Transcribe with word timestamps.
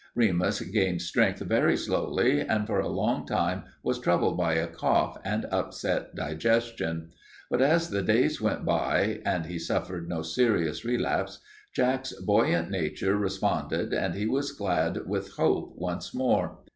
Remus 0.15 0.61
gained 0.61 0.99
strength 1.03 1.41
very 1.41 1.77
slowly 1.77 2.41
and 2.41 2.65
for 2.65 2.79
a 2.79 2.87
long 2.89 3.23
time 3.23 3.65
was 3.83 3.99
troubled 3.99 4.35
by 4.35 4.55
a 4.55 4.65
cough 4.65 5.15
and 5.23 5.45
upset 5.51 6.15
digestion, 6.15 7.11
but 7.51 7.61
as 7.61 7.91
the 7.91 8.01
days 8.01 8.41
went 8.41 8.65
by 8.65 9.21
and 9.23 9.45
he 9.45 9.59
suffered 9.59 10.09
no 10.09 10.23
serious 10.23 10.83
relapse 10.83 11.37
Jack's 11.71 12.13
buoyant 12.13 12.71
nature 12.71 13.15
responded 13.15 13.93
and 13.93 14.15
he 14.15 14.25
was 14.25 14.51
glad 14.51 15.05
with 15.05 15.33
hope 15.33 15.75
once 15.77 16.15
more. 16.15 16.57